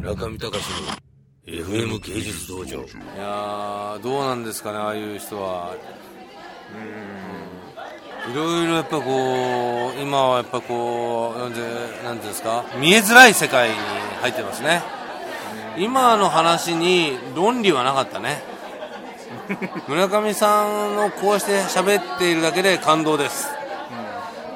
[0.00, 0.56] 村上隆の
[1.46, 2.78] FM 芸術道場。
[2.80, 2.84] い
[3.18, 5.74] やどうなんですかねああいう人は。
[8.26, 8.32] うん。
[8.32, 11.60] いろいろやっぱこう今はやっぱこうなんて
[12.02, 13.74] なんていうんですか見えづらい世界に
[14.22, 14.82] 入ってますね。
[15.76, 18.42] 今の話に論理はなかったね。
[19.86, 23.48] 村上さんのこうして喋っているだけで感動です、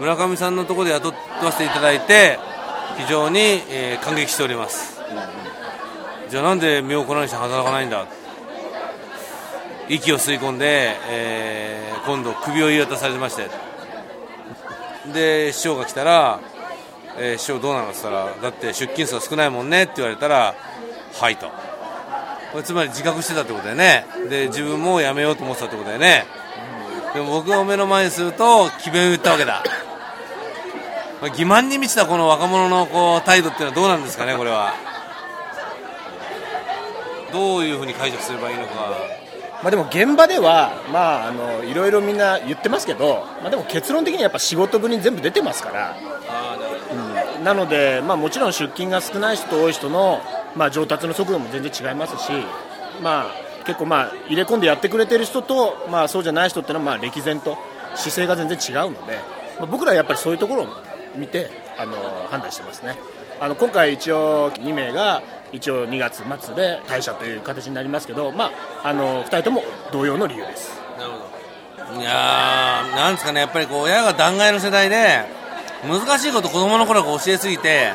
[0.00, 2.38] 村上さんのところで雇わせていただいて
[2.96, 3.38] 非常に、
[3.68, 4.93] えー感激しております、
[6.28, 8.06] じゃあなんで身を粉にして働かないんだ？
[9.88, 13.48] 息を吸い込んで、えー今度首を言い渡されまして。
[15.12, 16.40] で師匠が来たら、
[17.18, 20.54] えー師匠どうなのって言ったらだって出勤数が少ないもんねって言われたら
[21.12, 21.48] はいと。
[22.52, 24.06] これつまり自覚してたってことだよね。
[24.28, 26.24] で自分も辞めようと思ってたってことだよね。
[27.14, 29.62] でも僕を目の前にすると詭弁を言ったわけだ。
[31.22, 34.74] 欺瞞に満ちたこの若者のこう態度っていうのはどうなんですかねこれは。
[37.34, 38.96] どういうふうに解釈すればいいのか。
[39.62, 50.20] まあ、でも現場では、まあ、あのいろいろみんな言ってますけど、まあ、でも結論的にはやっぱ仕事ぶりに全部出てますから、うんなので、まあ、もちろん出勤が少ない人と多い人の、
[50.56, 52.32] まあ、上達の速度も全然違いますし、
[53.02, 57.58] まあ、結構、まあ、入れ込んでやってくれてる人と、まあ、そうじゃない人っていうのは、まあ、歴然と
[57.94, 59.18] 姿勢が全然違うので、
[59.58, 60.66] まあ、僕らはやっぱりそういうところを
[61.16, 61.96] 見てあの
[62.30, 62.96] 判断してますね。
[63.40, 65.22] あの今回、一応2名が
[65.52, 68.50] 一応2月末で退社という形になりますけど、ま
[68.82, 69.62] あ、あの2人とも
[69.92, 70.80] 同様の理由です。
[70.98, 72.00] なるほど。
[72.00, 73.40] いやーなんですかね。
[73.40, 75.24] やっぱりこう親が弾劾の世代で
[75.86, 77.92] 難しいこと子供の頃から教えすぎて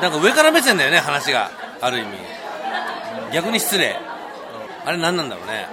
[0.00, 1.50] なんか上から目線だよね話が。
[1.80, 2.08] ある意味。
[3.32, 3.96] 逆に失礼。
[4.84, 5.66] あれ何なんだろうね。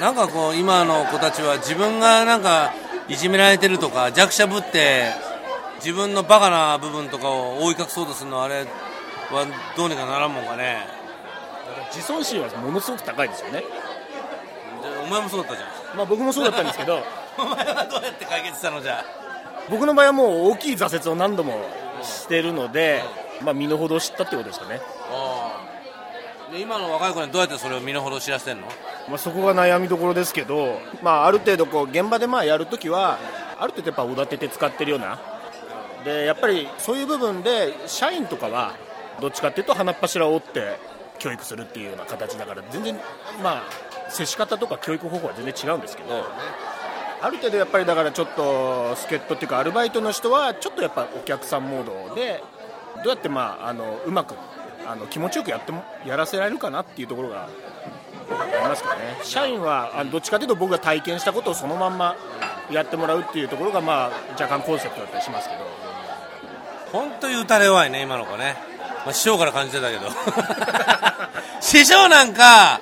[0.00, 2.72] なんかこう今の子たちは自分がなんか
[3.08, 5.12] いじめられてるとか弱者ぶって
[5.84, 8.66] 自分のバカな部分とかを覆い隠そうとするのはあれは
[9.76, 10.86] どうにかならんもんかね。
[11.92, 13.66] 自尊心はものすごく高いですよね、で
[15.04, 15.96] お前もそうだったじゃん。
[15.96, 17.02] まあ、僕もそうだったんですけど。
[17.36, 19.00] お前はどうやって解決したのじゃ。
[19.00, 19.04] あ
[19.70, 21.60] 僕の場合はもう大きい挫折を何度も
[22.02, 23.04] してるので、
[23.42, 24.80] まあ、身の程を知ったってことですかね、
[26.52, 28.66] で今の若い子にどうやってそれを身の程知らせてんの？
[29.08, 33.18] まあ、そこが悩みどころですけど、まあ、ある程度こう現場でまあやるときは
[33.58, 35.18] ある程度やっぱおだてて使ってるような
[36.04, 38.74] でやっぱりそういう部分で社員とかは
[39.20, 40.78] どっちかっていうと鼻っ柱を折って
[41.18, 42.96] 教育するっていうような形だから全然
[43.42, 43.62] まあ
[44.10, 46.24] 接し方とか教育方法は全然違うんですけど
[47.22, 52.42] ある程度やっぱりだからちょっと助っ人っていうかアルバイトの人はちょっとやっぱお客さんモードで
[52.96, 54.34] どうやってまああのうまく
[54.86, 57.48] あの気持ちよくやってもやらせられるかなっていうところがあ
[58.28, 59.00] りますかね。
[59.22, 62.16] 社員はあのどっちかというと僕が体験したことをそのまんま
[62.70, 65.83] やってもらうっていうところがまあ若干コンセプトだったりしますけど。
[66.94, 68.54] 本当に打たれ弱いね今の子ね、
[69.04, 70.08] まあ、師匠から感じてたけど。
[71.60, 72.80] 師匠なんか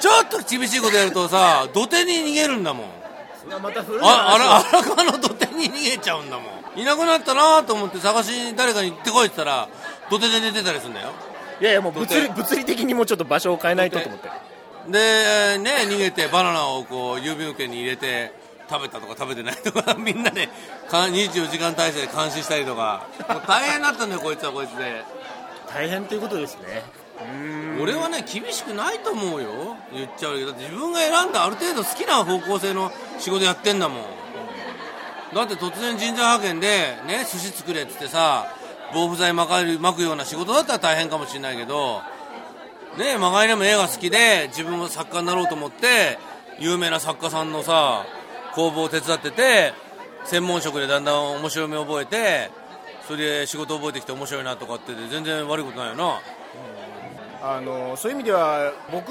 [0.00, 2.86] ちょっと厳しいことやるとさ土手に逃げるんだもん。
[3.62, 4.34] また古いあ
[4.72, 6.42] 荒川の土手に逃げちゃうんだも
[6.74, 6.80] ん。
[6.80, 9.68] いなくなったなと思って探しに誰かに行ってこいって言ったら
[10.10, 11.12] 土手で寝てたりするんだよ。
[11.60, 14.28] いやいやもう物理物理的にもうちょっと場所を変えないとと思って。
[14.88, 18.32] でね逃げてバナナをこう郵便受けに入れて
[18.68, 20.48] 食べたとか食べてないとか みんなで
[20.88, 23.06] か24時間体制で監視したりとか。
[23.28, 25.04] もう大変だったんだよこいつはこいつで。
[25.72, 26.82] 大変ということですね。
[27.80, 29.76] 俺はね厳しくないと思うよ。
[29.92, 34.04] 言っちゃうけどだって自分が選んだある程度好きな方向性の仕事やってんだもん。
[35.34, 38.46] だって突然人材派遣でね寿司作れっつってさ
[38.92, 42.02] 防腐剤巻かる巻くような仕事だったら大変かもしれないけど
[42.96, 46.18] ねまがいでも絵が好きで自分も作家になろうと思って
[46.60, 48.06] 有名な作家さんのさ
[48.54, 49.72] 工房を手伝ってて
[50.24, 52.50] 専門職でだんだん面白みを覚えて
[53.06, 56.20] それで仕事覚えてきて面白いなとかって全然悪いことないよな。
[57.42, 59.06] あのそういう意味では僕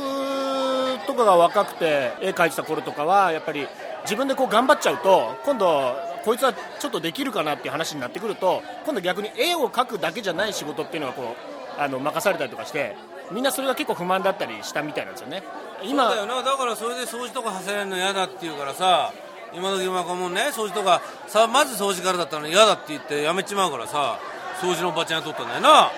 [1.05, 3.67] とかが若くて絵描いてた頃とかはやっぱり
[4.05, 5.93] 自分でこう頑張っちゃうと今度
[6.25, 11.35] こいつはちょっとできるかなっていう話になってくると今度逆に絵を描くだけじゃない仕事っていうのがこ
[11.77, 12.95] うあの任されたりとかして
[13.31, 15.43] みんなそれが結構不満だったりしたみたいなんですよね。
[15.83, 16.41] 今そうだよな。
[16.41, 19.13] だからそれで掃除とかさせられるの嫌だって言うからさ
[19.55, 24.19] 今時の若者ね掃除とかさまず掃除からだったのに嫌だって言ってやめちまうからさ
[24.61, 25.91] 掃除のおばちゃん雇ったんだよな。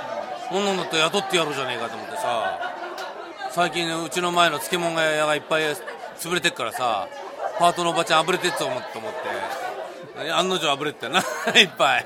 [0.50, 2.60] こんなんだったら雇ってやろうじゃねえかと思ってさ
[3.52, 5.64] 最近うちの前の漬物屋がいっぱい
[6.20, 7.08] 潰れてっからさ
[7.58, 10.32] パートのおばちゃんあぶれてっと思ってと思って。
[10.32, 11.20] 案の定あぶれてたよな。
[11.60, 12.06] いっぱい。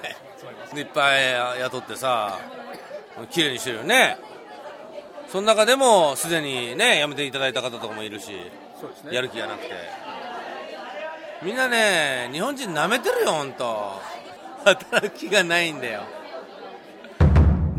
[0.74, 2.40] でいっぱい雇ってさ
[3.31, 4.18] 綺麗にしてるよね。
[5.28, 8.31] その中でもすでにね辞めていただいた方とかもいるし
[9.12, 9.72] やる気がなくて
[11.42, 14.02] みんなね日本人なめてるよ本当
[14.66, 16.02] 働きがないんだよ。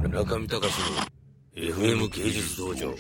[0.09, 0.73] 中見隆
[1.57, 2.95] の FM 芸術道場。